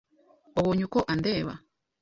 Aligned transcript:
Wabonye 0.55 0.83
uko 0.87 0.99
andeba? 1.13 1.53